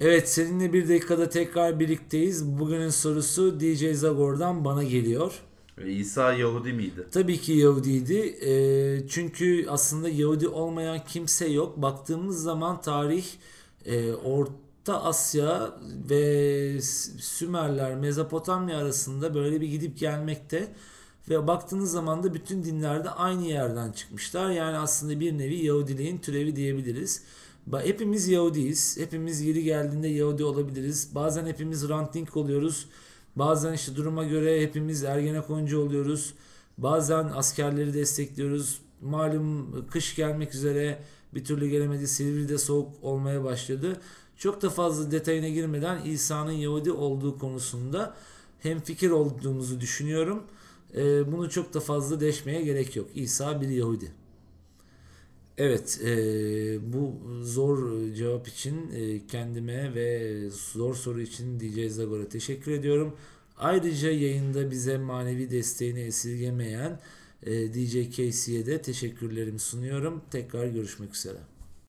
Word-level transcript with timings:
Evet 0.00 0.28
seninle 0.28 0.72
bir 0.72 0.88
dakikada 0.88 1.28
tekrar 1.28 1.80
birlikteyiz. 1.80 2.46
Bugünün 2.58 2.88
sorusu 2.88 3.60
DJ 3.60 3.92
Zagor'dan 3.92 4.64
bana 4.64 4.82
geliyor. 4.82 5.32
İsa 5.86 6.32
Yahudi 6.32 6.72
miydi? 6.72 7.06
Tabii 7.12 7.40
ki 7.40 7.52
Yahudiydi. 7.52 8.18
Ee, 8.18 9.08
çünkü 9.08 9.66
aslında 9.68 10.08
Yahudi 10.08 10.48
olmayan 10.48 11.04
kimse 11.04 11.48
yok. 11.48 11.76
Baktığımız 11.82 12.42
zaman 12.42 12.80
tarih 12.80 13.26
e, 13.84 14.12
Orta 14.12 15.02
Asya 15.02 15.78
ve 16.10 16.80
Sümerler, 17.20 17.94
Mezopotamya 17.94 18.78
arasında 18.78 19.34
böyle 19.34 19.60
bir 19.60 19.68
gidip 19.68 19.98
gelmekte. 19.98 20.68
Ve 21.28 21.46
baktığınız 21.46 21.90
zaman 21.90 22.22
da 22.22 22.34
bütün 22.34 22.64
dinlerde 22.64 23.10
aynı 23.10 23.46
yerden 23.46 23.92
çıkmışlar. 23.92 24.50
Yani 24.50 24.78
aslında 24.78 25.20
bir 25.20 25.38
nevi 25.38 25.64
Yahudiliğin 25.64 26.18
türevi 26.18 26.56
diyebiliriz. 26.56 27.22
Hepimiz 27.72 28.28
Yahudiyiz. 28.28 28.96
Hepimiz 29.00 29.40
yeri 29.40 29.64
geldiğinde 29.64 30.08
Yahudi 30.08 30.44
olabiliriz. 30.44 31.14
Bazen 31.14 31.46
hepimiz 31.46 31.88
ranting 31.88 32.36
oluyoruz. 32.36 32.88
Bazen 33.36 33.72
işte 33.72 33.96
duruma 33.96 34.24
göre 34.24 34.62
hepimiz 34.62 35.04
Ergenekoncu 35.04 35.80
oluyoruz. 35.80 36.34
Bazen 36.78 37.24
askerleri 37.34 37.94
destekliyoruz. 37.94 38.80
Malum 39.02 39.86
kış 39.90 40.16
gelmek 40.16 40.54
üzere 40.54 41.02
bir 41.34 41.44
türlü 41.44 41.68
gelemedi. 41.68 42.08
Silivri'de 42.08 42.58
soğuk 42.58 42.88
olmaya 43.02 43.44
başladı. 43.44 44.00
Çok 44.36 44.62
da 44.62 44.70
fazla 44.70 45.10
detayına 45.10 45.48
girmeden 45.48 46.04
İsa'nın 46.04 46.52
Yahudi 46.52 46.92
olduğu 46.92 47.38
konusunda 47.38 48.14
hem 48.60 48.80
fikir 48.80 49.10
olduğumuzu 49.10 49.80
düşünüyorum. 49.80 50.42
Ee, 50.94 51.32
bunu 51.32 51.50
çok 51.50 51.74
da 51.74 51.80
fazla 51.80 52.20
deşmeye 52.20 52.62
gerek 52.62 52.96
yok. 52.96 53.08
İsa 53.14 53.60
bir 53.60 53.68
Yahudi. 53.68 54.12
Evet, 55.58 56.00
e, 56.04 56.12
bu 56.92 57.14
zor 57.42 58.00
cevap 58.14 58.48
için 58.48 58.90
e, 58.94 59.26
kendime 59.26 59.94
ve 59.94 60.50
zor 60.50 60.94
soru 60.94 61.20
için 61.20 61.60
DJ 61.60 61.92
Zagor'a 61.92 62.28
teşekkür 62.28 62.72
ediyorum. 62.72 63.16
Ayrıca 63.58 64.10
yayında 64.10 64.70
bize 64.70 64.98
manevi 64.98 65.50
desteğini 65.50 66.00
esirgemeyen 66.00 67.00
e, 67.42 67.74
DJ 67.74 68.16
Casey'e 68.16 68.66
de 68.66 68.82
teşekkürlerimi 68.82 69.58
sunuyorum. 69.58 70.22
Tekrar 70.30 70.66
görüşmek 70.66 71.14
üzere. 71.14 71.38